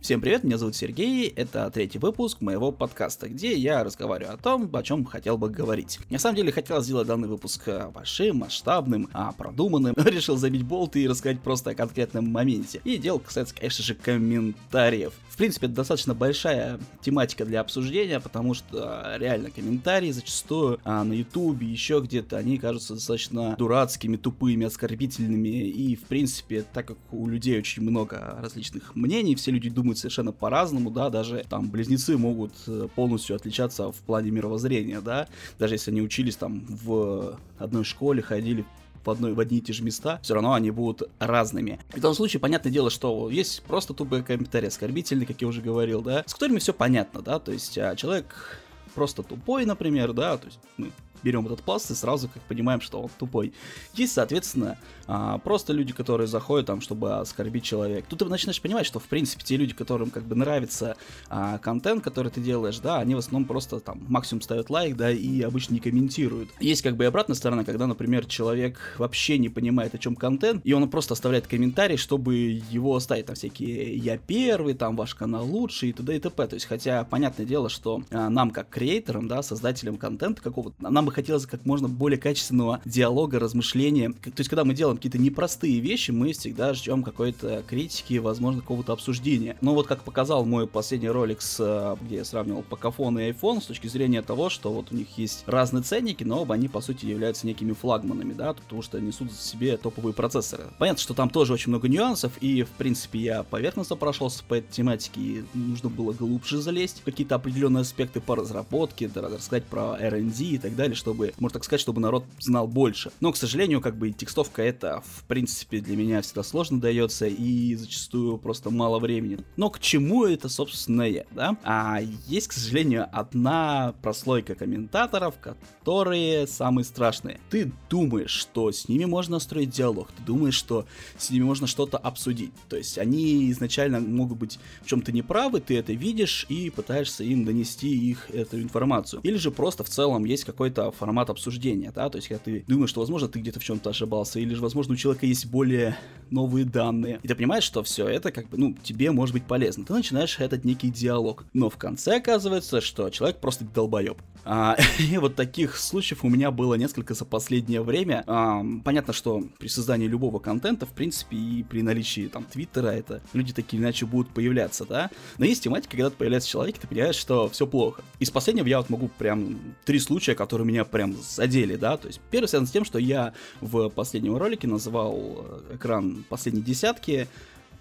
[0.00, 4.68] Всем привет, меня зовут Сергей, это третий выпуск моего подкаста, где я разговариваю о том,
[4.74, 5.98] о чем хотел бы говорить.
[6.08, 11.02] На самом деле хотел сделать данный выпуск э, большим, масштабным, а продуманным, решил забить болты
[11.02, 12.80] и рассказать просто о конкретном моменте.
[12.84, 15.12] И дело касается, конечно же, комментариев.
[15.28, 21.04] В принципе, это достаточно большая тематика для обсуждения, потому что э, реально комментарии зачастую а,
[21.04, 26.96] на ютубе, еще где-то, они кажутся достаточно дурацкими, тупыми, оскорбительными, и в принципе, так как
[27.10, 31.68] у людей очень много различных мнений, все люди думают, думают совершенно по-разному, да, даже там
[31.68, 35.26] близнецы могут э, полностью отличаться в плане мировоззрения, да,
[35.58, 38.64] даже если они учились там в одной школе, ходили
[39.04, 41.80] в, одной, в одни и те же места, все равно они будут разными.
[41.90, 46.02] В этом случае, понятное дело, что есть просто тупые комментарии, оскорбительные, как я уже говорил,
[46.02, 48.60] да, с которыми все понятно, да, то есть а, человек
[48.94, 50.90] просто тупой, например, да, то есть мы
[51.22, 53.52] берем этот пласт и сразу как понимаем, что он тупой.
[53.94, 58.06] Есть, соответственно, а, просто люди, которые заходят там, чтобы оскорбить человека.
[58.08, 60.96] Тут ты начинаешь понимать, что в принципе те люди, которым как бы нравится
[61.28, 65.10] а, контент, который ты делаешь, да, они в основном просто там максимум ставят лайк, да,
[65.10, 66.50] и обычно не комментируют.
[66.60, 70.62] Есть как бы и обратная сторона, когда, например, человек вообще не понимает, о чем контент,
[70.64, 72.36] и он просто оставляет комментарий, чтобы
[72.70, 76.16] его оставить там всякие «я первый», там «ваш канал лучший» и т.д.
[76.16, 76.46] и т.п.
[76.46, 81.04] То есть, хотя, понятное дело, что а, нам, как креаторам, да, создателям контента какого-то, нам
[81.04, 84.10] бы хотелось как можно более качественного диалога, размышления.
[84.10, 88.94] То есть, когда мы делаем какие-то непростые вещи, мы всегда ждем какой-то критики, возможно, какого-то
[88.94, 89.58] обсуждения.
[89.60, 93.60] Но вот как показал мой последний ролик, с, э, где я сравнивал покафон и iPhone,
[93.60, 96.80] с точки зрения того, что вот у них есть разные ценники, но оба они, по
[96.80, 100.64] сути, являются некими флагманами, да, потому что несут в себе топовые процессоры.
[100.78, 104.72] Понятно, что там тоже очень много нюансов, и, в принципе, я поверхностно прошелся по этой
[104.72, 109.96] тематике, и нужно было глубже залезть в какие-то определенные аспекты по разработке, да, рассказать про
[109.98, 113.10] R&D и так далее, чтобы, можно так сказать, чтобы народ знал больше.
[113.20, 117.74] Но, к сожалению, как бы текстовка это, в принципе, для меня всегда сложно дается и
[117.74, 119.38] зачастую просто мало времени.
[119.56, 121.56] Но к чему это, собственно, я, да?
[121.64, 127.40] А есть, к сожалению, одна прослойка комментаторов, которые самые страшные.
[127.50, 130.86] Ты думаешь, что с ними можно строить диалог, ты думаешь, что
[131.18, 132.52] с ними можно что-то обсудить.
[132.68, 137.44] То есть они изначально могут быть в чем-то неправы, ты это видишь и пытаешься им
[137.44, 139.20] донести их эту информацию.
[139.22, 142.90] Или же просто в целом есть какой-то формат обсуждения, да, то есть когда ты думаешь,
[142.90, 145.96] что, возможно, ты где-то в чем-то ошибался, или же, возможно, у человека есть более
[146.30, 149.84] новые данные, и ты понимаешь, что все это, как бы, ну, тебе может быть полезно.
[149.84, 154.18] Ты начинаешь этот некий диалог, но в конце оказывается, что человек просто долбоеб.
[154.44, 158.24] А, и вот таких случаев у меня было несколько за последнее время.
[158.26, 163.22] А, понятно, что при создании любого контента, в принципе, и при наличии там Твиттера, это
[163.32, 165.10] люди такие иначе будут появляться, да.
[165.38, 168.02] Но есть тематика, когда появляется человек, ты понимаешь, что все плохо.
[168.18, 171.96] Из последнего я вот могу прям три случая, которые меня прям задели, да.
[171.96, 176.62] То есть первый связан с тем, что я в последнем ролике называл э, экран последней
[176.62, 177.28] десятки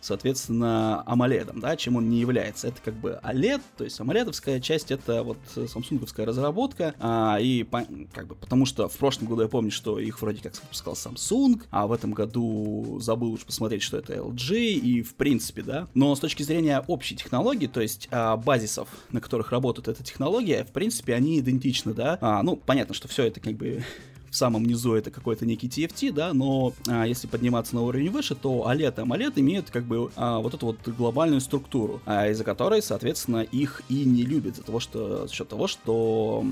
[0.02, 2.68] соответственно, AMOLED, да, чем он не является.
[2.68, 5.38] Это как бы OLED, то есть AMOLED часть это вот
[5.68, 7.66] самсунговская разработка, а, и
[8.14, 11.64] как бы потому что в прошлом году я помню, что их вроде как выпускал Samsung,
[11.72, 16.16] а в этом году забыл уж посмотреть, что это LG, и в принципе, да, но
[16.16, 20.72] с точки зрения общей технологии, то есть а, базисов, на которых работает эта технология, в
[20.72, 23.84] принципе, они идентичны, да, а, ну, понятно, что все это как бы
[24.32, 28.36] в самом низу это какой-то некий TFT, да, но а, если подниматься на уровень выше,
[28.36, 32.44] то OLED и AMOLED имеют как бы а, вот эту вот глобальную структуру, а, из-за
[32.44, 36.46] которой, соответственно, их и не любят, за того, что, за счет того, что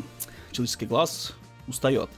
[0.52, 1.34] человеческий глаз
[1.68, 2.10] устает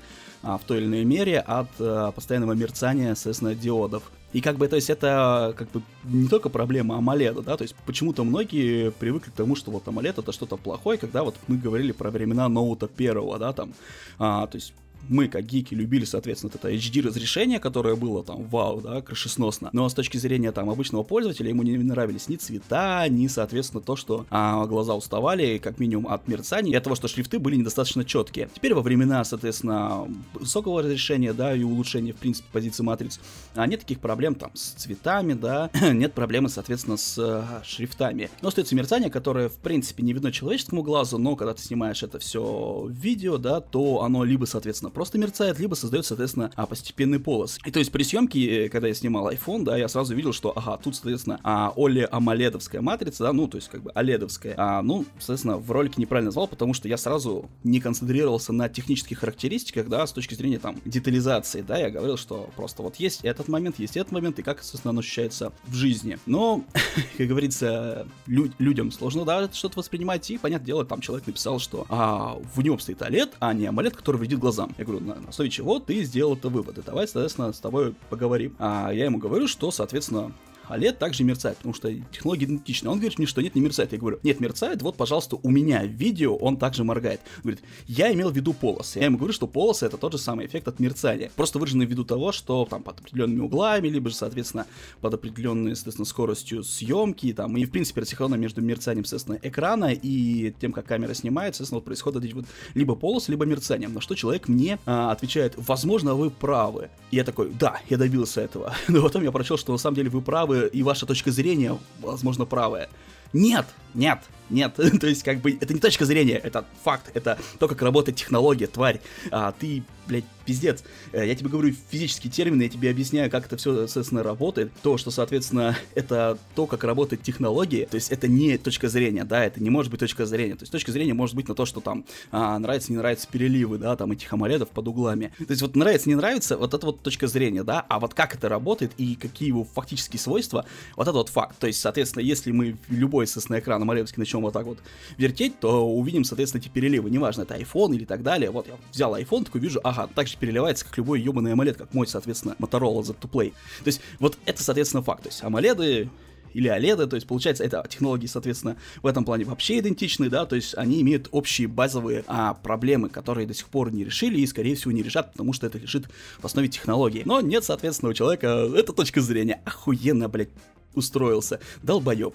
[0.42, 4.04] а, в той или иной мере от а, постоянного мерцания, соответственно, диодов.
[4.32, 7.76] И как бы, то есть это как бы не только проблема AMOLED, да, то есть
[7.86, 11.92] почему-то многие привыкли к тому, что вот AMOLED это что-то плохое, когда вот мы говорили
[11.92, 13.74] про времена ноута первого, да, там,
[14.20, 14.74] а, то есть
[15.08, 19.70] мы, как гики, любили, соответственно, это HD разрешение, которое было там вау, да, крышесносно.
[19.74, 23.96] Но с точки зрения там обычного пользователя ему не нравились ни цвета, ни, соответственно, то,
[23.96, 28.06] что а, глаза уставали, как минимум, от мерцания, и от того, что шрифты были недостаточно
[28.06, 28.50] четкие.
[28.54, 33.20] Теперь во времена, соответственно, высокого разрешения, да, и улучшения, в принципе, позиции матриц,
[33.56, 38.30] а нет таких проблем там с цветами, да, нет проблемы, соответственно, с а, шрифтами.
[38.42, 42.20] Но остается мерцание, которое, в принципе, не видно человеческому глазу, но когда ты снимаешь это
[42.20, 47.60] все видео, да, то оно либо, соответственно, просто мерцает, либо создает, соответственно, а, постепенный полос.
[47.66, 50.54] И то есть при съемке, э, когда я снимал iPhone, да, я сразу видел, что,
[50.56, 54.56] ага, тут, соответственно, а, Оли амоледовская матрица, да, ну, то есть как бы оледовская.
[54.58, 59.20] А, ну, соответственно, в ролике неправильно назвал, потому что я сразу не концентрировался на технических
[59.20, 63.48] характеристиках, да, с точки зрения там детализации, да, я говорил, что просто вот есть этот
[63.48, 66.18] момент, есть этот момент, и как, соответственно, оно ощущается в жизни.
[66.26, 66.64] Но,
[67.18, 71.86] как говорится, лю- людям сложно, да, что-то воспринимать, и, понятное дело, там человек написал, что
[71.90, 74.74] а, в нем стоит OLED, а не AMOLED, который вредит глазам.
[74.80, 76.82] Я говорю, на, на основе чего ты сделал это выводы.
[76.82, 78.56] Давай, соответственно, с тобой поговорим.
[78.60, 80.32] А я ему говорю, что, соответственно,
[80.70, 82.92] OLED также мерцает, потому что технология идентична.
[82.92, 83.92] Он говорит мне, что нет, не мерцает.
[83.92, 87.22] Я говорю, нет, мерцает, вот, пожалуйста, у меня видео он также моргает.
[87.44, 89.00] Говорит, я имел в виду полосы.
[89.00, 91.32] Я ему говорю, что полосы это тот же самый эффект от мерцания.
[91.36, 94.66] Просто выраженный ввиду того, что там под определенными углами, либо же, соответственно,
[95.02, 100.54] под определенной, соответственно, скоростью съемки, там, и, в принципе, рассинхронно между мерцанием, соответственно, экрана и
[100.60, 103.90] тем, как камера снимает, соответственно, вот происходит эти вот либо полосы, либо мерцание.
[103.90, 106.90] На что человек мне а, отвечает, возможно, вы правы.
[107.12, 108.74] И я такой, да, я добился этого.
[108.88, 112.46] Но потом я прочел, что на самом деле вы правы, и ваша точка зрения, возможно,
[112.46, 112.90] правая.
[113.34, 114.76] Нет, нет, нет.
[115.00, 118.68] То есть, как бы, это не точка зрения, это факт, это то, как работает технология,
[118.68, 119.02] тварь.
[119.32, 120.84] А ты, блядь, пиздец.
[121.12, 124.72] Э, я тебе говорю физические термины, я тебе объясняю, как это все, соответственно, работает.
[124.82, 127.86] То, что, соответственно, это то, как работает технология.
[127.86, 130.56] То есть, это не точка зрения, да, это не может быть точка зрения.
[130.56, 133.78] То есть, точка зрения может быть на то, что там а, нравится, не нравится переливы,
[133.78, 135.32] да, там этих амоледов под углами.
[135.38, 138.34] То есть, вот нравится, не нравится, вот это вот точка зрения, да, а вот как
[138.34, 140.66] это работает и какие его фактические свойства,
[140.96, 141.60] вот это вот факт.
[141.60, 144.80] То есть, соответственно, если мы любой, соответственно, экран амоледовский начнем вот так вот
[145.18, 147.10] вертеть, то увидим, соответственно, эти переливы.
[147.10, 148.52] Неважно, это iPhone или так далее.
[148.52, 151.94] Вот я взял iPhone, такой вижу, ага, так же переливается, как любой ебаный AMOLED, как
[151.94, 153.54] мой, соответственно, Motorola Z2 То
[153.86, 155.24] есть, вот это, соответственно, факт.
[155.24, 156.10] То есть, AMOLED
[156.54, 160.56] или OLED, то есть получается, это технологии, соответственно, в этом плане вообще идентичны, да, то
[160.56, 164.76] есть они имеют общие базовые а, проблемы, которые до сих пор не решили и, скорее
[164.76, 166.08] всего, не решат, потому что это лежит
[166.40, 167.24] в основе технологии.
[167.26, 170.50] Но нет, соответственно, у человека эта точка зрения охуенно, блядь,
[171.00, 171.60] устроился.
[171.84, 172.34] Долбоеб.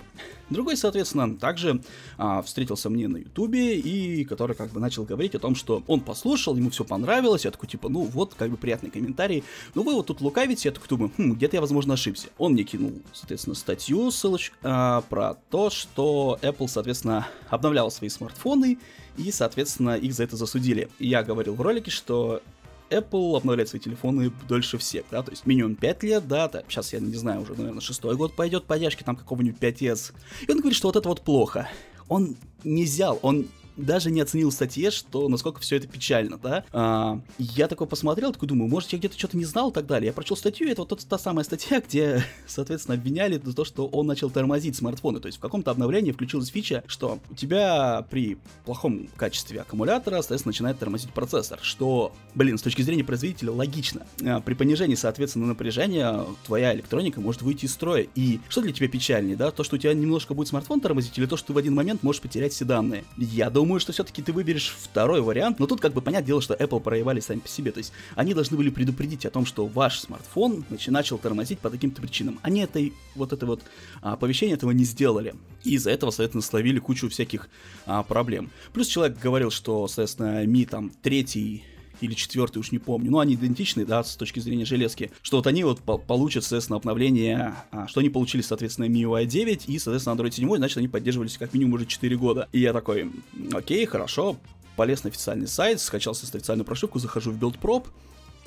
[0.50, 1.80] Другой, соответственно, также
[2.18, 6.00] а, встретился мне на ютубе и который как бы начал говорить о том, что он
[6.00, 9.42] послушал, ему все понравилось, я такой типа, ну вот, как бы приятный комментарий,
[9.74, 12.28] ну вы вот тут лукавите, я такой думаю, хм, где-то я, возможно, ошибся.
[12.36, 18.78] Он мне кинул, соответственно, статью, ссылочку а, про то, что Apple, соответственно, обновлял свои смартфоны
[19.16, 20.88] и, соответственно, их за это засудили.
[20.98, 22.42] Я говорил в ролике, что
[22.90, 26.92] Apple обновляет свои телефоны дольше всех, да, то есть минимум 5 лет, да, да сейчас
[26.92, 30.12] я не знаю, уже, наверное, шестой год пойдет поддержки там какого-нибудь 5S.
[30.46, 31.68] И он говорит, что вот это вот плохо.
[32.08, 36.64] Он не взял, он даже не оценил в статье, что насколько все это печально, да.
[36.72, 40.08] А, я такой посмотрел, такой думаю, может, я где-то что-то не знал и так далее.
[40.08, 44.06] Я прочел статью, это вот та самая статья, где, соответственно, обвиняли за то, что он
[44.06, 45.20] начал тормозить смартфоны.
[45.20, 50.50] То есть в каком-то обновлении включилась фича, что у тебя при плохом качестве аккумулятора, соответственно,
[50.50, 54.06] начинает тормозить процессор, что, блин, с точки зрения производителя логично.
[54.24, 58.06] А, при понижении, соответственно, напряжения твоя электроника может выйти из строя.
[58.14, 59.50] И что для тебя печальнее, да?
[59.50, 62.02] То, что у тебя немножко будет смартфон тормозить, или то, что ты в один момент
[62.02, 63.04] можешь потерять все данные?
[63.16, 66.42] Я думаю, думаю, что все-таки ты выберешь второй вариант, но тут как бы понятное дело,
[66.42, 69.64] что Apple проявали сами по себе, то есть они должны были предупредить о том, что
[69.64, 72.38] ваш смартфон начал тормозить по таким-то причинам.
[72.42, 72.78] Они это,
[73.14, 73.62] вот это вот
[74.02, 75.34] а, оповещение этого не сделали,
[75.64, 77.48] и из-за этого, соответственно, словили кучу всяких
[77.86, 78.50] а, проблем.
[78.74, 81.64] Плюс человек говорил, что, соответственно, Mi там третий
[82.00, 85.46] или четвертый, уж не помню, но они идентичны, да, с точки зрения железки, что вот
[85.46, 90.14] они вот по получат, соответственно, обновление, а, что они получили, соответственно, MIUI 9 и, соответственно,
[90.14, 92.48] Android 7, значит, они поддерживались как минимум уже 4 года.
[92.52, 93.10] И я такой,
[93.52, 94.36] окей, хорошо,
[94.76, 97.86] полез на официальный сайт, скачал официальную прошивку, захожу в BuildProp,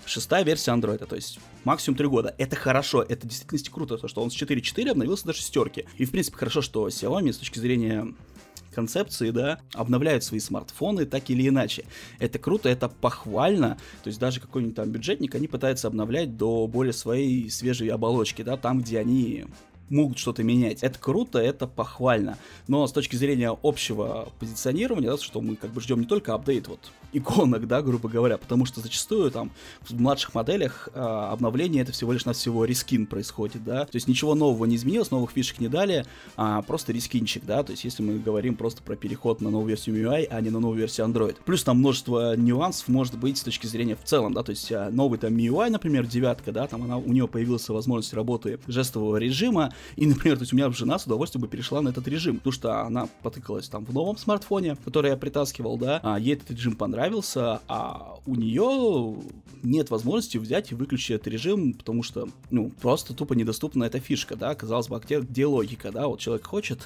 [0.05, 2.35] шестая версия андроида, то есть максимум 3 года.
[2.37, 5.85] Это хорошо, это в действительности круто, то, что он с 4.4 обновился до шестерки.
[5.97, 8.13] И, в принципе, хорошо, что Xiaomi с точки зрения
[8.77, 11.83] концепции, да, обновляют свои смартфоны так или иначе.
[12.19, 13.79] Это круто, это похвально.
[14.03, 18.55] То есть даже какой-нибудь там бюджетник, они пытаются обновлять до более своей свежей оболочки, да,
[18.55, 19.45] там, где они
[19.89, 20.83] могут что-то менять.
[20.83, 22.37] Это круто, это похвально.
[22.67, 26.67] Но с точки зрения общего позиционирования, да, что мы как бы ждем не только апдейт
[26.67, 31.91] вот иконок, да, грубо говоря, потому что зачастую там в младших моделях э, обновление это
[31.91, 35.59] всего лишь на всего рискин происходит, да, то есть ничего нового не изменилось, новых фишек
[35.59, 39.49] не дали, а просто рискинчик, да, то есть если мы говорим просто про переход на
[39.49, 41.37] новую версию MIUI, а не на новую версию Android.
[41.45, 44.89] Плюс там множество нюансов может быть с точки зрения в целом, да, то есть а,
[44.89, 49.73] новый там MIUI, например, девятка, да, там она, у нее появилась возможность работы жестового режима,
[49.95, 52.53] и, например, то есть у меня жена с удовольствием бы перешла на этот режим, потому
[52.53, 56.75] что она потыкалась там в новом смартфоне, который я притаскивал, да, а ей этот режим
[56.75, 59.17] понравился, понравился, а у нее
[59.61, 64.35] нет возможности взять и выключить этот режим, потому что, ну, просто тупо недоступна эта фишка,
[64.35, 66.79] да, казалось бы, а где, где логика, да, вот человек хочет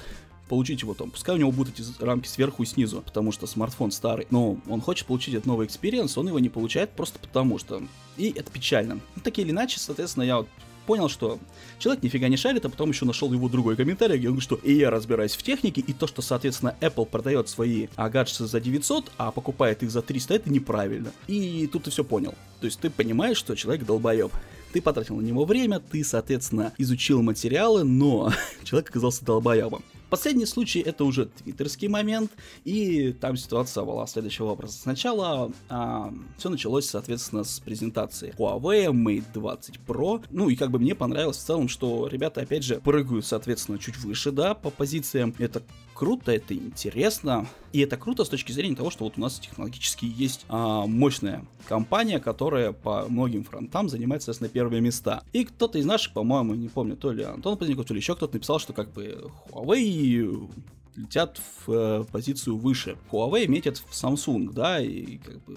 [0.50, 3.90] получить его там, пускай у него будут эти рамки сверху и снизу, потому что смартфон
[3.90, 7.82] старый, но он хочет получить этот новый experience, он его не получает просто потому что.
[8.18, 8.96] И это печально.
[9.16, 10.48] Ну, так или иначе, соответственно, я вот
[10.82, 11.38] понял, что
[11.78, 14.56] человек нифига не шарит, а потом еще нашел его другой комментарий, где он говорит, что
[14.56, 18.60] и я разбираюсь в технике, и то, что, соответственно, Apple продает свои а, гаджеты за
[18.60, 21.12] 900, а покупает их за 300, это неправильно.
[21.26, 22.34] И тут ты все понял.
[22.60, 24.32] То есть ты понимаешь, что человек долбоеб.
[24.72, 28.32] Ты потратил на него время, ты, соответственно, изучил материалы, но
[28.64, 29.82] человек оказался долбоебом.
[30.12, 32.32] Последний случай это уже твиттерский момент,
[32.64, 34.74] и там ситуация была следующего образа.
[34.74, 40.22] Сначала а, все началось, соответственно, с презентации Huawei Mate 20 Pro.
[40.28, 43.96] Ну и как бы мне понравилось в целом, что ребята, опять же, прыгают, соответственно, чуть
[43.96, 45.34] выше, да, по позициям.
[45.38, 45.62] Это
[46.02, 47.46] круто, это интересно.
[47.72, 51.44] И это круто с точки зрения того, что вот у нас технологически есть а, мощная
[51.68, 55.22] компания, которая по многим фронтам занимает, соответственно, первые места.
[55.32, 58.34] И кто-то из наших, по-моему, не помню, то ли Антон Поздняков, то ли еще кто-то
[58.34, 60.50] написал, что как бы Huawei
[60.96, 62.96] летят в э, позицию выше.
[63.12, 65.56] Huawei метят в Samsung, да, и как бы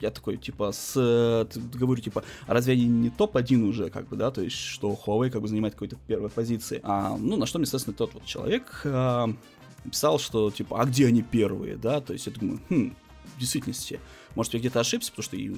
[0.00, 0.94] я такой, типа, с,
[1.74, 5.42] говорю, типа, разве они не топ-1 уже, как бы, да, то есть, что Huawei, как
[5.42, 6.80] бы, занимает какой-то первой позиции.
[6.82, 9.28] А, ну, на что мне, естественно, тот вот человек а,
[9.86, 12.94] писал, что, типа, а где они первые, да, то есть, я думаю, хм,
[13.36, 14.00] в действительности,
[14.34, 15.56] может, я где-то ошибся, потому что и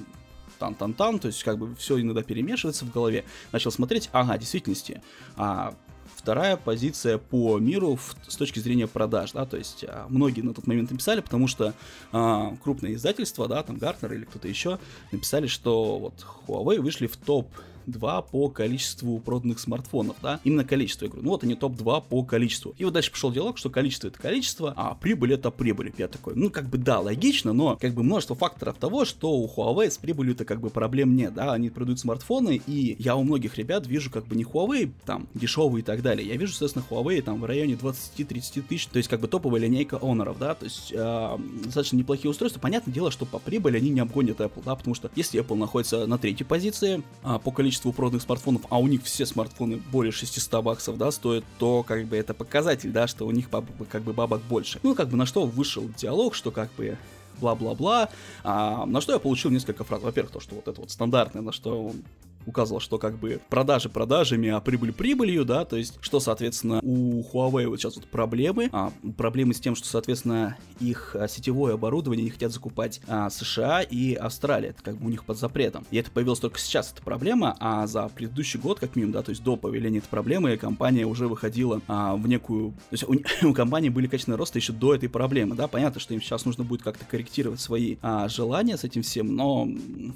[0.59, 3.25] тан-тан-тан, то есть, как бы, все иногда перемешивается в голове.
[3.51, 5.01] Начал смотреть, ага, в действительности,
[5.37, 5.73] а,
[6.15, 10.53] вторая позиция по миру в, с точки зрения продаж, да, то есть а, многие на
[10.53, 11.73] тот момент написали, потому что
[12.11, 14.79] а, крупные издательства, да, там Гартнер или кто-то еще
[15.11, 17.47] написали, что вот Huawei вышли в топ
[17.91, 22.23] 2 по количеству проданных смартфонов, да, именно количество, я говорю, ну вот они топ-2 по
[22.23, 22.73] количеству.
[22.77, 25.93] И вот дальше пошел диалог, что количество это количество, а прибыль это прибыль.
[25.97, 29.47] Я такой, ну как бы да, логично, но как бы множество факторов того, что у
[29.47, 33.57] Huawei с прибылью-то как бы проблем нет, да, они продают смартфоны, и я у многих
[33.57, 37.21] ребят вижу как бы не Huawei там дешевые и так далее, я вижу, соответственно, Huawei
[37.21, 40.91] там в районе 20-30 тысяч, то есть как бы топовая линейка Honor, да, то есть
[40.95, 42.59] э, достаточно неплохие устройства.
[42.59, 46.05] Понятное дело, что по прибыли они не обгонят Apple, да, потому что если Apple находится
[46.05, 50.11] на третьей позиции а, по количеству количеству проданных смартфонов, а у них все смартфоны более
[50.11, 53.49] 600 баксов, да, стоят, то как бы это показатель, да, что у них
[53.89, 54.79] как бы бабок больше.
[54.83, 56.97] Ну, как бы на что вышел диалог, что как бы
[57.39, 58.09] бла-бла-бла,
[58.43, 60.01] а, на что я получил несколько фраз.
[60.01, 62.03] Во-первых, то, что вот это вот стандартное, на что он
[62.49, 67.21] указывал, что как бы продажи продажами, а прибыль прибылью, да, то есть, что, соответственно, у
[67.21, 72.25] Huawei вот сейчас вот проблемы, а, проблемы с тем, что, соответственно, их а, сетевое оборудование
[72.25, 75.85] не хотят закупать а, США и Австралия, это как бы у них под запретом.
[75.91, 79.29] И это появилось только сейчас, эта проблема, а за предыдущий год, как минимум, да, то
[79.29, 82.71] есть до появления этой проблемы, компания уже выходила а, в некую...
[82.71, 86.13] То есть у, у компании были качественные росты еще до этой проблемы, да, понятно, что
[86.13, 89.67] им сейчас нужно будет как-то корректировать свои а, желания с этим всем, но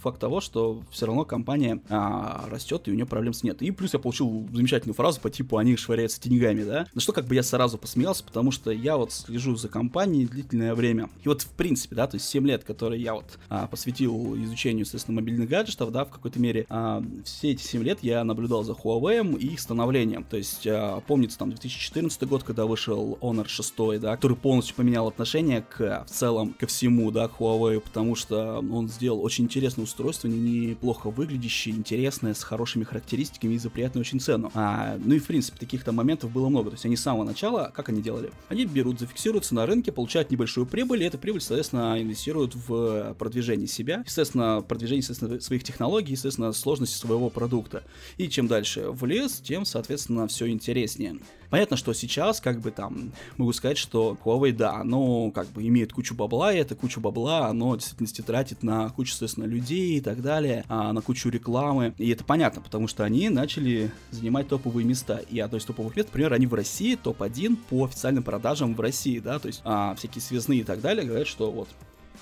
[0.01, 3.61] факт того, что все равно компания а, растет, и у нее проблем нет.
[3.61, 6.87] И плюс я получил замечательную фразу по типу «они швыряются деньгами», да?
[6.93, 10.75] На что как бы я сразу посмеялся, потому что я вот слежу за компанией длительное
[10.75, 11.09] время.
[11.23, 14.85] И вот в принципе, да, то есть 7 лет, которые я вот а, посвятил изучению,
[14.85, 18.73] соответственно, мобильных гаджетов, да, в какой-то мере, а, все эти 7 лет я наблюдал за
[18.73, 20.23] Huawei и их становлением.
[20.23, 25.07] То есть, а, помнится там 2014 год, когда вышел Honor 6, да, который полностью поменял
[25.07, 30.27] отношение к, в целом, ко всему, да, Huawei, потому что он сделал очень интересное устройство,
[30.27, 34.51] неплохо выглядящее, интересное, интересная, с хорошими характеристиками и за приятную очень цену.
[34.53, 36.69] А, ну и в принципе таких-то моментов было много.
[36.69, 38.31] То есть они с самого начала, как они делали?
[38.49, 43.67] Они берут, зафиксируются на рынке, получают небольшую прибыль, и эта прибыль, соответственно, инвестируют в продвижение
[43.67, 47.83] себя, естественно, продвижение естественно, своих технологий, естественно, сложности своего продукта.
[48.17, 51.17] И чем дальше в лес, тем, соответственно, все интереснее.
[51.53, 55.93] Понятно, что сейчас, как бы там, могу сказать, что Huawei, да, оно как бы имеет
[55.93, 60.01] кучу бабла, и эта куча бабла, оно в действительности тратит на кучу, соответственно, людей и
[60.01, 61.93] так далее, а, на кучу рекламы.
[61.99, 65.21] И это понятно, потому что они начали занимать топовые места.
[65.29, 69.19] И одно из топовых мест, например, они в России топ-1 по официальным продажам в России,
[69.19, 71.69] да, то есть а, всякие связные и так далее говорят, что вот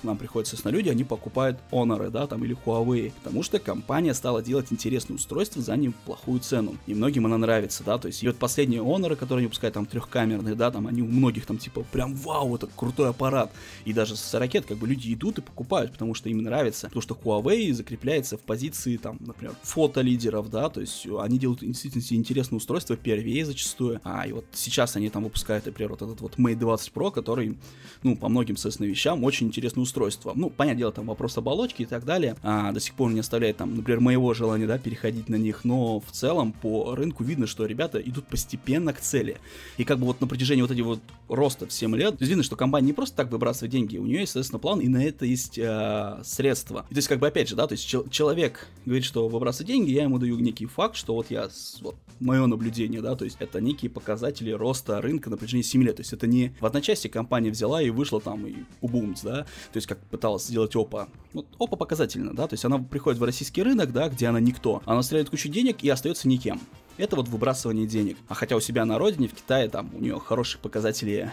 [0.00, 4.14] к нам приходят, соответственно, люди, они покупают Honor, да, там, или Huawei, потому что компания
[4.14, 8.26] стала делать интересные устройства за неплохую цену, и многим она нравится, да, то есть, и
[8.26, 11.84] вот последние Honor, которые они выпускают, там, трехкамерные, да, там, они у многих, там, типа,
[11.92, 13.52] прям, вау, это крутой аппарат,
[13.84, 17.02] и даже с ракет, как бы, люди идут и покупают, потому что им нравится, потому
[17.02, 22.56] что Huawei закрепляется в позиции, там, например, фотолидеров, да, то есть, они делают действительно интересные
[22.56, 26.56] устройства, первее зачастую, а, и вот сейчас они там выпускают, например, вот этот вот Mate
[26.56, 27.56] 20 Pro, который,
[28.02, 30.32] ну, по многим, соответственно, вещам очень интересный устройства.
[30.34, 33.56] Ну, понятное дело, там вопрос оболочки и так далее, а, до сих пор не оставляет
[33.56, 37.66] там, например, моего желания, да, переходить на них, но в целом по рынку видно, что
[37.66, 39.36] ребята идут постепенно к цели.
[39.76, 42.56] И как бы вот на протяжении вот этих вот роста в 7 лет, видно, что
[42.56, 45.58] компания не просто так выбрасывает деньги, у нее есть, соответственно, план, и на это есть
[45.58, 46.86] э, средства.
[46.90, 49.68] И то есть, как бы, опять же, да, то есть чел- человек говорит, что выбрасывает
[49.68, 51.48] деньги, я ему даю некий факт, что вот я,
[51.80, 55.96] вот, мое наблюдение, да, то есть это некие показатели роста рынка на протяжении 7 лет.
[55.96, 59.78] То есть это не в одночасье компания взяла и вышла там и убумц, да, то
[59.78, 61.08] есть как пыталась сделать ОПА.
[61.32, 64.82] Вот ОПА показательно, да, то есть она приходит в российский рынок, да, где она никто.
[64.84, 66.60] Она стреляет кучу денег и остается никем.
[66.98, 68.18] Это вот выбрасывание денег.
[68.28, 71.30] А хотя у себя на родине, в Китае, там у нее хорошие показатели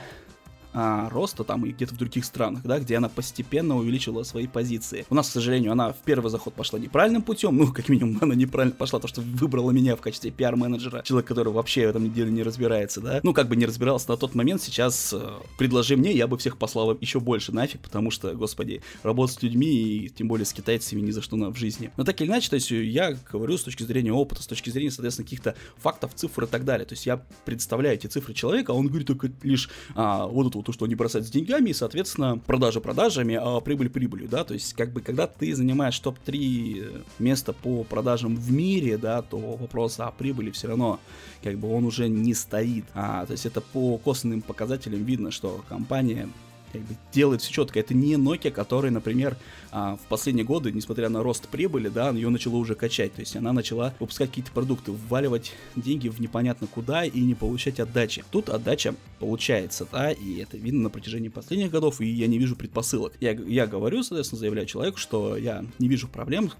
[0.74, 5.06] а, роста там и где-то в других странах, да, где она постепенно увеличила свои позиции.
[5.10, 8.36] У нас, к сожалению, она в первый заход пошла неправильным путем, ну, как минимум, она
[8.36, 12.32] неправильно пошла, то, что выбрала меня в качестве пиар-менеджера, человек, который вообще в этом деле
[12.32, 16.12] не разбирается, да, ну, как бы не разбирался на тот момент, сейчас э, предложи мне,
[16.12, 20.28] я бы всех послал еще больше нафиг, потому что, господи, работать с людьми и тем
[20.28, 21.92] более с китайцами ни за что на, в жизни.
[21.98, 24.92] Но так или иначе, то есть я говорю с точки зрения опыта, с точки зрения,
[24.92, 26.86] соответственно, каких-то фактов, цифр и так далее.
[26.86, 30.59] То есть я представляю эти цифры человека, а он говорит только лишь а, вот это
[30.60, 34.44] вот то, что они бросают с деньгами, и, соответственно, продажи продажами, а прибыль прибылью, да,
[34.44, 39.38] то есть как бы когда ты занимаешь топ-3 места по продажам в мире, да, то
[39.38, 41.00] вопрос о прибыли все равно
[41.44, 42.86] как бы он уже не стоит.
[42.94, 46.30] А, то есть это по косвенным показателям видно, что компания
[46.72, 47.80] как бы делает все четко.
[47.80, 49.38] Это не Nokia, которая, например,
[49.72, 53.14] а, в последние годы, несмотря на рост прибыли, да, ее начала уже качать.
[53.14, 57.80] То есть она начала выпускать какие-то продукты, вваливать деньги в непонятно куда и не получать
[57.80, 58.24] отдачи.
[58.32, 62.56] Тут отдача получается, да, и это видно на протяжении последних годов, и я не вижу
[62.56, 63.14] предпосылок.
[63.20, 66.52] Я, я говорю, соответственно, заявляю человеку, что я не вижу проблем,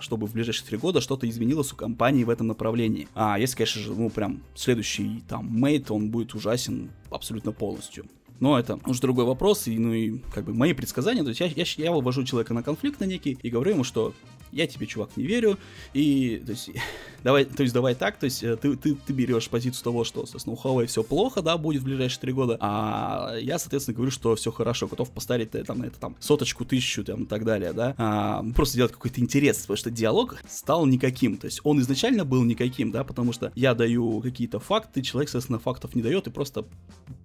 [0.00, 3.08] чтобы в ближайшие три года что-то изменилось у компании в этом направлении.
[3.14, 8.06] А если, конечно же, ну, прям следующий там мейт, он будет ужасен абсолютно полностью.
[8.40, 11.46] Но это уже другой вопрос, и, ну и как бы мои предсказания, то есть я,
[11.46, 14.14] я, я вывожу человека на конфликт на некий и говорю ему, что
[14.52, 15.58] я тебе, чувак, не верю,
[15.92, 16.70] и, то есть,
[17.24, 20.20] давай, то есть, давай так, то есть, э, ты, ты, ты берешь позицию того, что,
[20.20, 24.10] соответственно, у Huawei все плохо, да, будет в ближайшие три года, а я, соответственно, говорю,
[24.10, 27.44] что все хорошо, готов поставить э, там на это там соточку, тысячу, там, и так
[27.44, 31.80] далее, да, а, просто делать какой-то интерес, потому что диалог стал никаким, то есть, он
[31.80, 36.26] изначально был никаким, да, потому что я даю какие-то факты, человек, соответственно, фактов не дает
[36.26, 36.64] и просто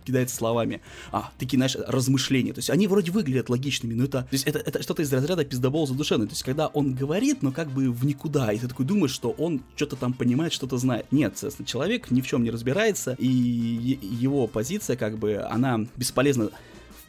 [0.03, 0.81] кидается словами,
[1.11, 4.59] а, такие, знаешь, размышления, то есть, они вроде выглядят логичными, но это, то есть, это,
[4.59, 8.05] это что-то из разряда пиздобол задушенный, то есть, когда он говорит, но как бы в
[8.05, 8.51] никуда.
[8.51, 11.11] И ты такой думаешь, что он что-то там понимает, что-то знает.
[11.11, 16.49] Нет, соответственно, человек ни в чем не разбирается, и его позиция, как бы, она бесполезна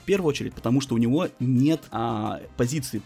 [0.03, 3.01] в первую очередь, потому что у него нет а, позиции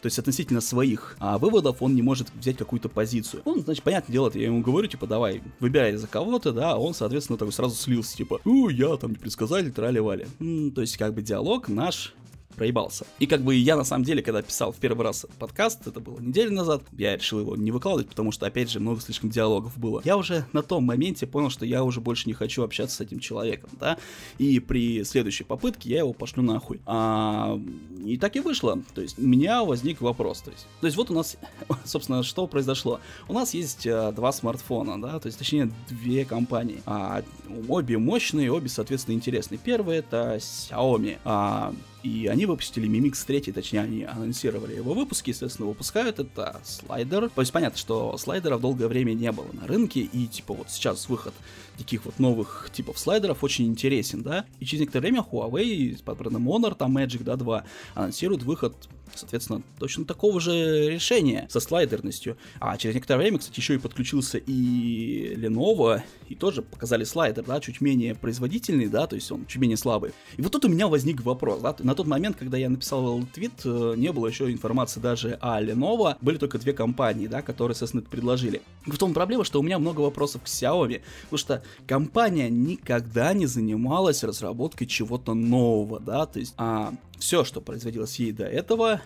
[0.00, 3.42] то есть относительно своих а, выводов он не может взять какую-то позицию.
[3.44, 6.94] Он, значит, понятное дело, я ему говорю, типа, давай, выбирай за кого-то, да, а он,
[6.94, 10.26] соответственно, такой сразу слился, типа, у, я там не предсказатель, трали-вали.
[10.74, 12.14] То есть, как бы диалог наш
[12.56, 13.06] проебался.
[13.18, 16.20] И как бы я на самом деле, когда писал в первый раз подкаст, это было
[16.20, 20.02] неделю назад, я решил его не выкладывать, потому что, опять же, много слишком диалогов было.
[20.04, 23.20] Я уже на том моменте понял, что я уже больше не хочу общаться с этим
[23.20, 23.98] человеком, да,
[24.38, 26.80] и при следующей попытке я его пошлю нахуй.
[26.86, 27.60] А,
[28.04, 28.78] и так и вышло.
[28.94, 30.40] То есть у меня возник вопрос.
[30.40, 31.36] То есть, то есть вот у нас,
[31.84, 33.00] собственно, что произошло?
[33.28, 36.82] У нас есть а, два смартфона, да, то есть точнее две компании.
[36.86, 37.22] А,
[37.68, 39.58] обе мощные, обе, соответственно, интересные.
[39.62, 41.18] Первый это Xiaomi.
[41.24, 46.60] А, и они выпустили Mi Mix 3, точнее, они анонсировали его выпуск, естественно, выпускают это
[46.64, 47.28] слайдер.
[47.28, 51.08] То есть понятно, что слайдеров долгое время не было на рынке, и типа вот сейчас
[51.08, 51.34] выход
[51.80, 54.44] таких вот новых типов слайдеров очень интересен, да.
[54.60, 57.64] И через некоторое время Huawei под брендом Honor, там Magic, да, 2,
[57.94, 58.76] анонсируют выход
[59.16, 62.36] соответственно, точно такого же решения со слайдерностью.
[62.60, 67.60] А через некоторое время, кстати, еще и подключился и Lenovo, и тоже показали слайдер, да,
[67.60, 70.12] чуть менее производительный, да, то есть он чуть менее слабый.
[70.36, 73.52] И вот тут у меня возник вопрос, да, на тот момент, когда я написал твит,
[73.64, 78.02] э, не было еще информации даже о Lenovo, были только две компании, да, которые, соответственно,
[78.02, 78.62] это предложили.
[78.86, 83.46] В том проблема, что у меня много вопросов к Xiaomi, потому что компания никогда не
[83.46, 89.00] занималась разработкой чего-то нового, да, то есть а, все, что производилось ей до этого,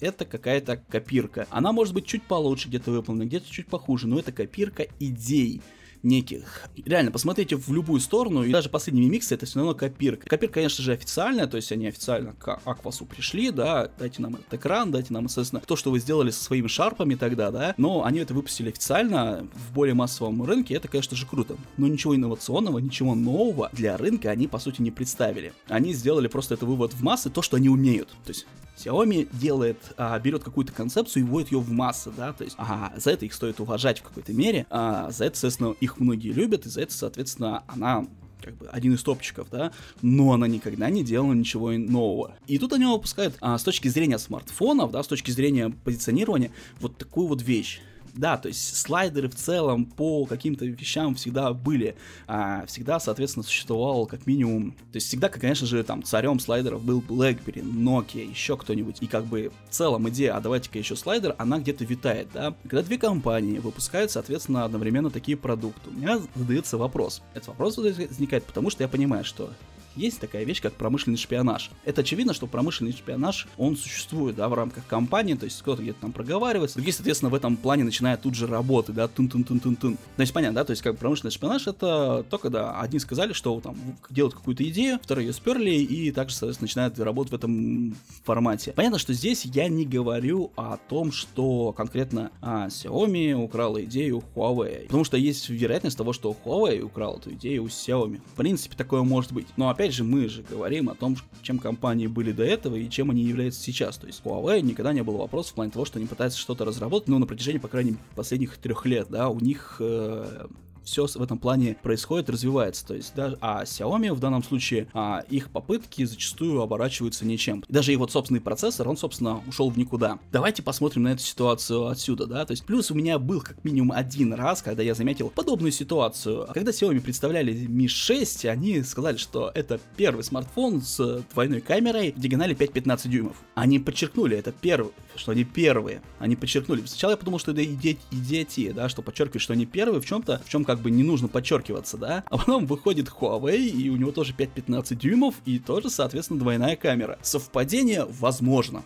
[0.00, 1.46] это какая-то копирка.
[1.50, 5.60] Она может быть чуть получше где-то выполнена, где-то чуть похуже, но это копирка идей
[6.02, 6.68] неких.
[6.84, 10.26] Реально, посмотрите в любую сторону, и даже последние миксы это все равно копирка.
[10.26, 14.54] Копирка, конечно же, официальная, то есть они официально к Аквасу пришли, да, дайте нам этот
[14.54, 18.20] экран, дайте нам, естественно, то, что вы сделали со своими шарпами тогда, да, но они
[18.20, 21.56] это выпустили официально в более массовом рынке, это, конечно же, круто.
[21.76, 25.52] Но ничего инновационного, ничего нового для рынка они, по сути, не представили.
[25.68, 28.08] Они сделали просто это вывод в массы, то, что они умеют.
[28.24, 28.46] То есть
[28.84, 32.92] Xiaomi делает, а, берет какую-то концепцию и вводит ее в массы, да, то есть а,
[32.96, 36.66] за это их стоит уважать в какой-то мере, а, за это, соответственно, их многие любят,
[36.66, 38.06] и за это, соответственно, она
[38.42, 42.34] как бы один из топчиков, да, но она никогда не делала ничего нового.
[42.46, 46.96] И тут они выпускают а, с точки зрения смартфонов, да, с точки зрения позиционирования, вот
[46.96, 47.80] такую вот вещь
[48.14, 51.96] да, то есть слайдеры в целом по каким-то вещам всегда были,
[52.26, 57.00] а, всегда, соответственно, существовал как минимум, то есть всегда, конечно же, там царем слайдеров был
[57.00, 61.58] BlackBerry, Nokia, еще кто-нибудь, и как бы в целом идея, а давайте-ка еще слайдер, она
[61.58, 67.22] где-то витает, да, когда две компании выпускают, соответственно, одновременно такие продукты, у меня задается вопрос,
[67.34, 69.50] этот вопрос возникает потому, что я понимаю, что
[69.96, 71.70] есть такая вещь, как промышленный шпионаж.
[71.84, 76.00] Это очевидно, что промышленный шпионаж, он существует, да, в рамках компании, то есть кто-то где-то
[76.00, 79.96] там проговаривается, другие, соответственно, в этом плане начинают тут же работы, да, тун-тун-тун-тун-тун.
[79.96, 83.60] То есть понятно, да, то есть как промышленный шпионаж это то, когда одни сказали, что
[83.60, 83.76] там
[84.10, 88.72] делают какую-то идею, вторые ее сперли и также, соответственно, начинают работать в этом формате.
[88.74, 94.86] Понятно, что здесь я не говорю о том, что конкретно а, Xiaomi украла идею Huawei,
[94.86, 98.20] потому что есть вероятность того, что Huawei украл эту идею у Xiaomi.
[98.32, 99.46] В принципе, такое может быть.
[99.56, 103.10] Но опять же, мы же говорим о том, чем компании были до этого и чем
[103.10, 103.96] они являются сейчас.
[103.96, 107.08] То есть Huawei никогда не было вопроса в плане того, что они пытаются что-то разработать,
[107.08, 110.46] ну, на протяжении, по крайней мере, последних трех лет, да, у них э,
[110.84, 112.86] все в этом плане происходит, развивается.
[112.86, 117.64] То есть, да, а Xiaomi в данном случае, а, их попытки зачастую оборачиваются ничем.
[117.68, 120.18] Даже его собственный процессор, он, собственно, ушел в никуда.
[120.32, 122.44] Давайте посмотрим на эту ситуацию отсюда, да.
[122.44, 126.46] То есть, плюс у меня был как минимум один раз, когда я заметил подобную ситуацию.
[126.52, 132.20] Когда Xiaomi представляли Mi 6, они сказали, что это первый смартфон с двойной камерой в
[132.20, 133.36] диагонали 5-15 дюймов.
[133.54, 136.02] Они подчеркнули, это первый, что они первые.
[136.18, 136.82] Они подчеркнули.
[136.86, 140.48] Сначала я подумал, что это идиотия, да, что подчеркивает, что они первые в чем-то, в
[140.48, 142.24] чем как бы не нужно подчеркиваться, да.
[142.28, 147.18] А потом выходит Huawei, и у него тоже 5-15 дюймов, и тоже, соответственно, двойная камера.
[147.22, 148.82] Совпадение возможно.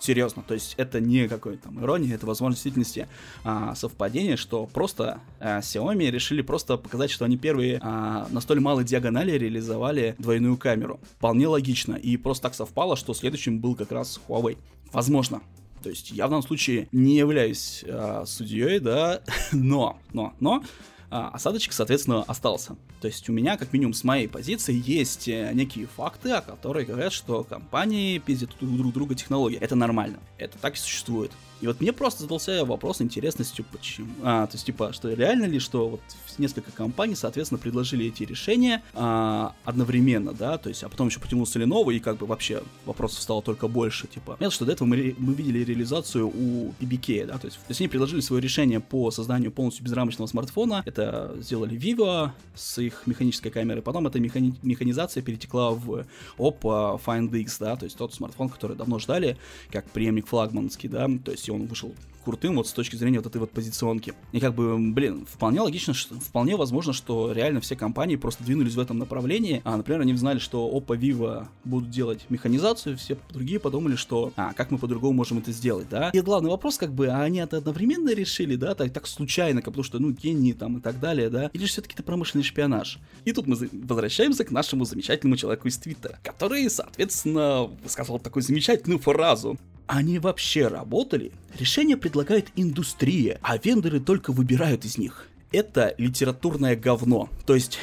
[0.00, 3.08] Серьезно, то есть это не какой-то там ирония, это возможно в действительности
[3.42, 8.60] а, совпадение, что просто а, Xiaomi решили просто показать, что они первые а, на столь
[8.60, 11.00] малой диагонали реализовали двойную камеру.
[11.16, 14.56] Вполне логично, и просто так совпало, что следующим был как раз Huawei.
[14.92, 15.42] Возможно,
[15.82, 20.62] то есть я в данном случае не являюсь а, судьей, да, но, но, но
[21.10, 22.76] а, осадочек, соответственно, остался.
[23.00, 26.88] То есть у меня, как минимум, с моей позиции есть э, некие факты, о которых
[26.88, 29.58] говорят, что компании пиздят друг друга технологии.
[29.58, 30.18] Это нормально.
[30.36, 31.32] Это так и существует.
[31.60, 34.08] И вот мне просто задался вопрос интересностью, почему.
[34.22, 36.00] А, то есть, типа, что реально ли, что вот
[36.38, 41.58] несколько компаний, соответственно, предложили эти решения а, одновременно, да, то есть, а потом еще потянулся
[41.58, 44.36] Lenovo, и как бы вообще вопросов стало только больше, типа.
[44.38, 47.80] Понятно, что до этого мы, мы видели реализацию у PBK, да, то есть, то есть
[47.80, 53.50] они предложили свое решение по созданию полностью безрамочного смартфона, это сделали Vivo с их механической
[53.50, 56.06] камерой, потом эта механи- механизация перетекла в
[56.38, 59.36] Oppo Find X, да, то есть тот смартфон, который давно ждали,
[59.70, 61.94] как преемник флагманский, да, то есть он вышел
[62.28, 64.12] крутым вот с точки зрения вот этой вот позиционки.
[64.32, 68.74] И как бы, блин, вполне логично, что, вполне возможно, что реально все компании просто двинулись
[68.74, 69.62] в этом направлении.
[69.64, 74.52] А, например, они знали, что Oppo Vivo будут делать механизацию, все другие подумали, что, а,
[74.52, 76.10] как мы по-другому можем это сделать, да?
[76.10, 79.72] И главный вопрос, как бы, а они это одновременно решили, да, так, так случайно, как
[79.72, 81.48] потому что, ну, гении там и так далее, да?
[81.54, 82.98] Или же все-таки это промышленный шпионаж?
[83.24, 88.98] И тут мы возвращаемся к нашему замечательному человеку из Твиттера, который, соответственно, сказал такую замечательную
[88.98, 89.56] фразу
[89.88, 91.32] они вообще работали?
[91.58, 95.26] Решение предлагает индустрия, а вендоры только выбирают из них.
[95.50, 97.28] Это литературное говно.
[97.46, 97.78] То есть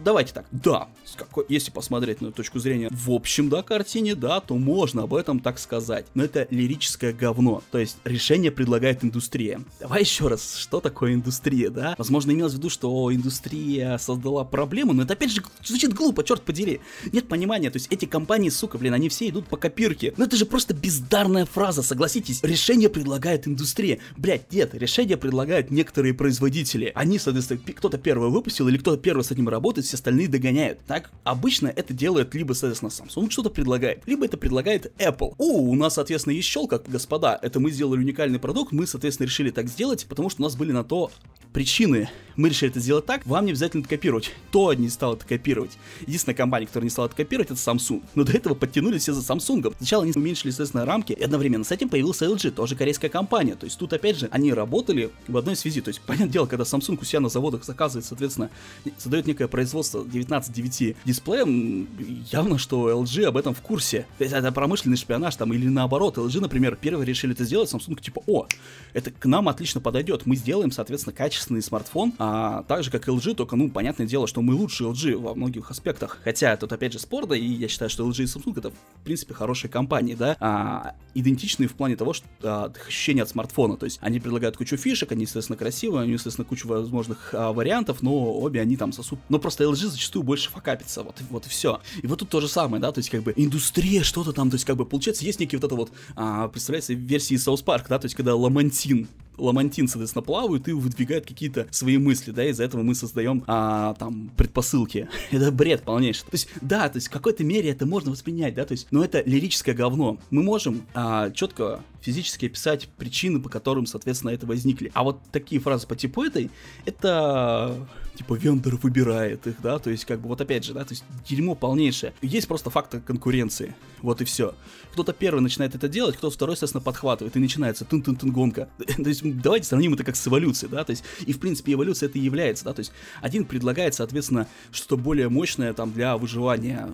[0.00, 4.56] давайте так, да, какой, если посмотреть на точку зрения в общем, да, картине, да, то
[4.56, 6.06] можно об этом так сказать.
[6.14, 7.62] Но это лирическое говно.
[7.70, 9.60] То есть решение предлагает индустрия.
[9.80, 11.94] Давай еще раз, что такое индустрия, да?
[11.98, 16.42] Возможно, имелось в виду, что индустрия создала проблему, но это опять же звучит глупо, черт
[16.42, 16.80] подери.
[17.12, 20.14] Нет понимания, то есть эти компании, сука, блин, они все идут по копирке.
[20.16, 22.42] Но это же просто бездарная фраза, согласитесь.
[22.42, 23.98] Решение предлагает индустрия.
[24.16, 26.92] Блять, нет, решение предлагают некоторые производители.
[26.94, 30.80] Они, соответственно, кто-то первый выпустил или кто-то первый с этим работает, все остальные догоняют.
[30.86, 35.34] Так, обычно это делает либо, соответственно, Samsung что-то предлагает, либо это предлагает Apple.
[35.38, 39.50] О, у нас, соответственно, есть щелка, господа, это мы сделали уникальный продукт, мы, соответственно, решили
[39.50, 41.10] так сделать, потому что у нас были на то
[41.52, 42.08] причины.
[42.36, 44.30] Мы решили это сделать так, вам не обязательно это копировать.
[44.52, 45.76] То не стал это копировать.
[46.06, 48.00] Единственная компания, которая не стала это копировать, это Samsung.
[48.14, 49.74] Но до этого подтянули все за Samsung.
[49.78, 53.56] Сначала они уменьшили, соответственно, рамки, и одновременно с этим появился LG, тоже корейская компания.
[53.56, 55.80] То есть тут, опять же, они работали в одной связи.
[55.80, 58.50] То есть, понятное дело, когда Samsung у себя на заводах заказывает, соответственно,
[58.98, 61.88] создает некое производство 19.9 дисплеем,
[62.30, 64.06] явно, что LG об этом в курсе.
[64.18, 66.18] То есть это промышленный шпионаж там, или наоборот.
[66.18, 68.46] LG, например, первые решили это сделать, Samsung типа, о,
[68.92, 70.24] это к нам отлично подойдет.
[70.24, 74.42] Мы сделаем, соответственно, качественный смартфон, а так же, как LG, только, ну, понятное дело, что
[74.42, 76.18] мы лучше LG во многих аспектах.
[76.24, 79.04] Хотя тут, опять же, спор, да, и я считаю, что LG и Samsung это, в
[79.04, 83.76] принципе, хорошие компании, да, а, идентичные в плане того, что а, ощущения от смартфона.
[83.76, 88.02] То есть они предлагают кучу фишек, они, естественно, красивые, они, естественно, кучу возможных а, вариантов,
[88.02, 89.20] но обе они там сосут.
[89.28, 91.80] Но просто LG зачастую больше факапится, вот, вот и все.
[92.02, 94.54] И вот тут то же самое, да, то есть как бы индустрия, что-то там, то
[94.54, 97.98] есть как бы получается есть некий вот это вот, а, представляете, версии South Park, да,
[97.98, 102.82] то есть когда Ламантин ламантин, соответственно, плавают и выдвигают какие-то свои мысли, да, из-за этого
[102.82, 105.08] мы создаем, а, там, предпосылки.
[105.30, 106.24] это бред полнейший.
[106.24, 109.04] То есть, да, то есть в какой-то мере это можно воспринять, да, то есть, но
[109.04, 110.18] это лирическое говно.
[110.30, 114.90] Мы можем а, четко физически описать причины, по которым, соответственно, это возникли.
[114.94, 116.50] А вот такие фразы по типу этой,
[116.84, 117.86] это
[118.18, 121.04] типа вендор выбирает их, да, то есть как бы вот опять же, да, то есть
[121.28, 122.12] дерьмо полнейшее.
[122.20, 124.54] Есть просто фактор конкуренции, вот и все.
[124.92, 128.68] Кто-то первый начинает это делать, кто-то второй, соответственно, подхватывает, и начинается тын-тын-тын гонка.
[128.78, 132.08] то есть давайте сравним это как с эволюцией, да, то есть и в принципе эволюция
[132.08, 136.88] это является, да, то есть один предлагает, соответственно, что-то более мощное там для выживания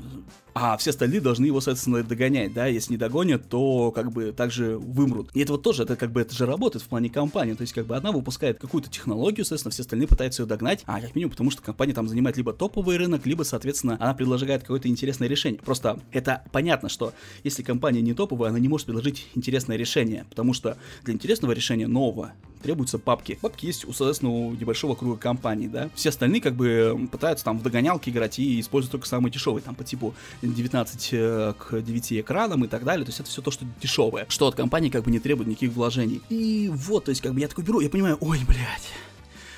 [0.54, 4.78] а все остальные должны его, соответственно, догонять, да, если не догонят, то как бы также
[4.78, 5.30] вымрут.
[5.34, 7.72] И это вот тоже, это как бы, это же работает в плане компании, то есть
[7.72, 11.32] как бы одна выпускает какую-то технологию, соответственно, все остальные пытаются ее догнать, а как минимум
[11.32, 15.60] потому, что компания там занимает либо топовый рынок, либо, соответственно, она предлагает какое-то интересное решение.
[15.60, 17.12] Просто это понятно, что
[17.42, 21.88] если компания не топовая, она не может предложить интересное решение, потому что для интересного решения
[21.88, 22.32] нового
[22.64, 23.38] требуются папки.
[23.40, 25.90] Папки есть у, соответственно, у небольшого круга компаний, да.
[25.94, 29.74] Все остальные как бы пытаются там в догонялки играть и используют только самые дешевые, там
[29.74, 30.14] по типу
[30.52, 33.04] 19 э, к 9 экранам и так далее.
[33.04, 35.72] То есть это все то, что дешевое, что от компании как бы не требует никаких
[35.72, 36.20] вложений.
[36.28, 38.90] И вот, то есть как бы я такой беру, я понимаю, ой, блядь,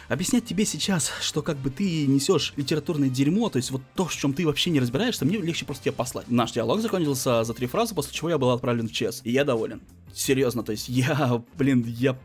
[0.08, 4.14] объяснять тебе сейчас, что как бы ты несешь литературное дерьмо, то есть вот то, в
[4.14, 6.28] чем ты вообще не разбираешься, мне легче просто тебя послать.
[6.28, 9.20] Наш диалог закончился за три фразы, после чего я был отправлен в ЧС.
[9.24, 9.80] И я доволен.
[10.14, 12.16] Серьезно, то есть я, блин, я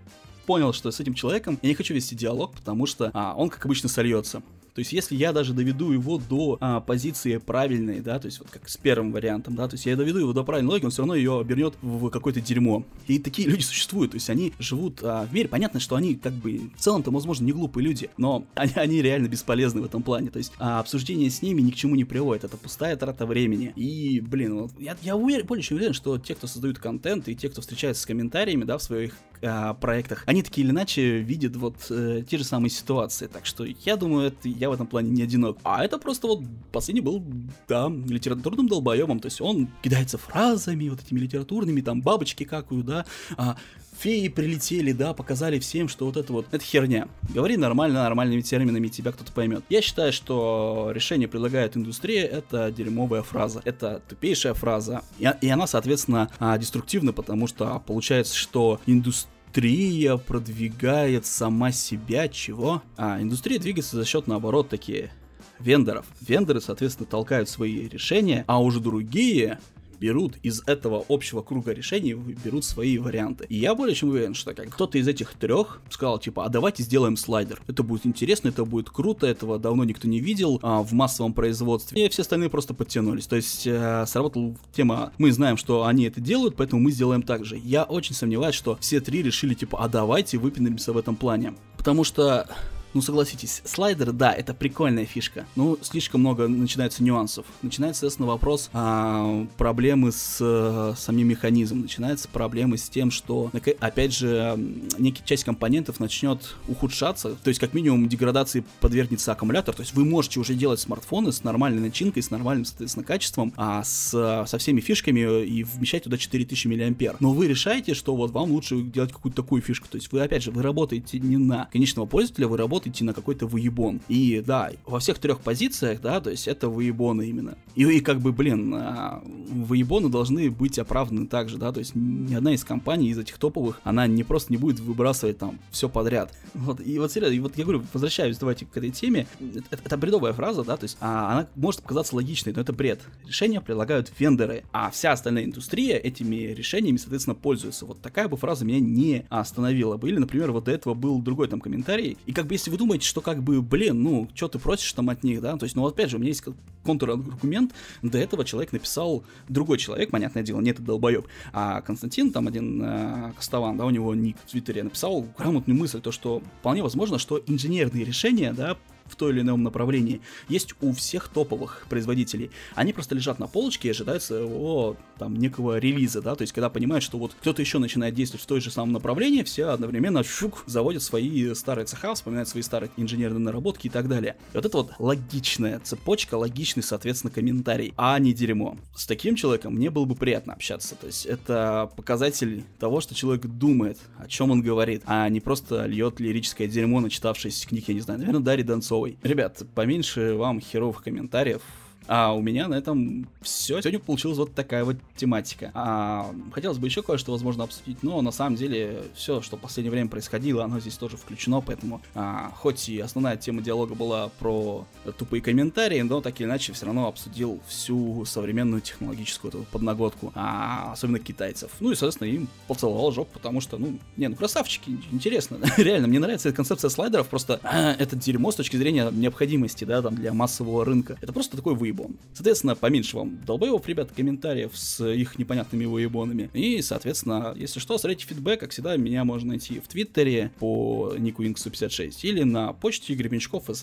[0.45, 3.65] понял, что с этим человеком я не хочу вести диалог, потому что а, он, как
[3.65, 4.41] обычно, сольется.
[4.73, 8.49] То есть, если я даже доведу его до а, позиции правильной, да, то есть вот
[8.49, 11.01] как с первым вариантом, да, то есть я доведу его до правильной логики, он все
[11.01, 12.85] равно ее обернет в какое-то дерьмо.
[13.07, 15.49] И такие люди существуют, то есть они живут а, в мире.
[15.49, 19.27] Понятно, что они как бы в целом-то, возможно, не глупые люди, но они, они реально
[19.27, 20.29] бесполезны в этом плане.
[20.29, 23.73] То есть а, обсуждение с ними ни к чему не приводит, это пустая трата времени.
[23.75, 27.35] И, блин, вот, я, я уверен, более чем уверен, что те, кто создают контент и
[27.35, 31.55] те, кто встречается с комментариями, да, в своих а, проектах, они такие или иначе видят
[31.55, 33.27] вот э, те же самые ситуации.
[33.27, 35.57] Так что я думаю, это, я в этом плане не одинок.
[35.63, 37.23] А это просто вот последний был,
[37.67, 39.19] да, литературным долбоебом.
[39.19, 43.57] То есть он кидается фразами, вот этими литературными, там бабочки какую, да, а,
[43.97, 47.07] феи прилетели, да, показали всем, что вот это вот, это херня.
[47.33, 49.63] Говори нормально, нормальными терминами, тебя кто-то поймет.
[49.69, 55.67] Я считаю, что решение предлагает индустрия, это дерьмовая фраза, это тупейшая фраза, и, и она,
[55.67, 62.81] соответственно, а, деструктивна, потому что получается, что индустрия индустрия продвигает сама себя, чего?
[62.95, 65.11] А, индустрия двигается за счет, наоборот, такие
[65.59, 66.05] вендоров.
[66.21, 69.59] Вендоры, соответственно, толкают свои решения, а уже другие
[70.01, 73.45] берут из этого общего круга решений, берут свои варианты.
[73.47, 76.81] И я более чем уверен, что как кто-то из этих трех сказал, типа, а давайте
[76.81, 77.61] сделаем слайдер.
[77.67, 82.03] Это будет интересно, это будет круто, этого давно никто не видел а, в массовом производстве.
[82.03, 83.27] И все остальные просто подтянулись.
[83.27, 87.45] То есть э, сработала тема, мы знаем, что они это делают, поэтому мы сделаем так
[87.45, 87.61] же.
[87.63, 91.53] Я очень сомневаюсь, что все три решили, типа, а давайте выпендаемся в этом плане.
[91.77, 92.47] Потому что
[92.93, 95.45] ну, согласитесь, слайдер, да, это прикольная фишка.
[95.55, 97.45] Ну, слишком много начинается нюансов.
[97.61, 101.81] Начинается, соответственно, вопрос а, проблемы с а, самим механизмом.
[101.81, 103.49] Начинается проблемы с тем, что,
[103.79, 104.57] опять же,
[104.97, 107.35] некая часть компонентов начнет ухудшаться.
[107.35, 109.73] То есть, как минимум, деградации подвергнется аккумулятор.
[109.73, 113.83] То есть, вы можете уже делать смартфоны с нормальной начинкой, с нормальным, соответственно, качеством, а
[113.83, 114.09] с,
[114.47, 117.15] со всеми фишками и вмещать туда 4000 мА.
[117.19, 119.87] Но вы решаете, что вот вам лучше делать какую-то такую фишку.
[119.89, 123.13] То есть, вы, опять же, вы работаете не на конечного пользователя, вы работаете идти на
[123.13, 124.01] какой-то выебон.
[124.07, 127.57] И да, во всех трех позициях, да, то есть это выебоны именно.
[127.75, 132.33] И, и как бы, блин, а, выебоны должны быть оправданы также, да, то есть ни
[132.33, 136.33] одна из компаний из этих топовых, она не просто не будет выбрасывать там все подряд.
[136.53, 139.97] Вот, и вот серьезно, и вот я говорю, возвращаюсь, давайте к этой теме, это, это
[139.97, 143.01] бредовая фраза, да, то есть а, она может показаться логичной, но это бред.
[143.25, 147.85] Решения предлагают вендоры, а вся остальная индустрия этими решениями, соответственно, пользуется.
[147.85, 150.09] Вот такая бы фраза меня не остановила бы.
[150.09, 153.05] Или, например, вот до этого был другой там комментарий, и как бы если вы думаете,
[153.05, 155.85] что как бы, блин, ну, что ты просишь там от них, да, то есть, ну,
[155.85, 156.43] опять же, у меня есть
[156.83, 162.47] контраргумент, до этого человек написал другой человек, понятное дело, нет, это долбоеб, а Константин, там
[162.47, 166.81] один э, Костован, да, у него ник в Твиттере написал грамотную мысль, то, что вполне
[166.81, 168.77] возможно, что инженерные решения, да,
[169.11, 172.51] в той или ином направлении есть у всех топовых производителей.
[172.75, 176.69] Они просто лежат на полочке и ожидают своего там некого релиза, да, то есть когда
[176.69, 180.63] понимают, что вот кто-то еще начинает действовать в той же самом направлении, все одновременно щук
[180.65, 184.35] заводят свои старые цеха, вспоминают свои старые инженерные наработки и так далее.
[184.53, 188.77] И вот это вот логичная цепочка, логичный, соответственно, комментарий, а не дерьмо.
[188.95, 193.45] С таким человеком мне было бы приятно общаться, то есть это показатель того, что человек
[193.45, 198.01] думает, о чем он говорит, а не просто льет лирическое дерьмо, начитавшись книг, я не
[198.01, 198.63] знаю, наверное, Дарьи
[199.01, 199.17] Донцовой.
[199.23, 201.61] Ребят, поменьше вам херовых комментариев,
[202.07, 203.79] А у меня на этом все.
[203.81, 205.71] Сегодня получилась вот такая вот тематика.
[205.73, 209.91] А, хотелось бы еще кое-что, возможно, обсудить, но на самом деле все, что в последнее
[209.91, 214.85] время происходило, оно здесь тоже включено, поэтому а, хоть и основная тема диалога была про
[215.17, 220.91] тупые комментарии, но так или иначе все равно обсудил всю современную технологическую эту подноготку, а,
[220.93, 221.71] особенно китайцев.
[221.79, 226.19] Ну и, соответственно, им поцеловал жопу, потому что, ну, не, ну красавчики, интересно, реально, мне
[226.19, 230.33] нравится эта концепция слайдеров, просто а, это дерьмо с точки зрения необходимости, да, там, для
[230.33, 231.17] массового рынка.
[231.21, 232.17] Это просто такой выебон.
[232.33, 236.49] Соответственно, поменьше вам долбоев, ребят, комментариев с их непонятными выебонами.
[236.53, 241.43] И, соответственно, если что, оставляйте фидбэк, как всегда, меня можно найти в Твиттере по нику
[241.43, 243.15] Inks156 или на почте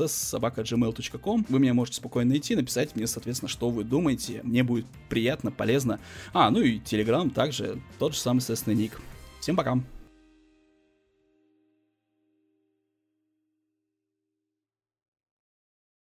[0.09, 1.47] собака gmail.com.
[1.49, 4.41] Вы меня можете спокойно найти, написать мне, соответственно, что вы думаете.
[4.43, 6.01] Мне будет приятно, полезно.
[6.33, 9.01] А, ну и Telegram также, тот же самый, естественно, ник.
[9.41, 9.79] Всем пока!